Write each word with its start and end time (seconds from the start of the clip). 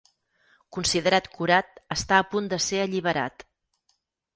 Considerat 0.77 1.29
curat, 1.37 1.71
està 1.99 2.21
a 2.23 2.29
punt 2.35 2.51
de 2.55 2.63
ser 2.71 2.85
alliberat. 2.89 3.51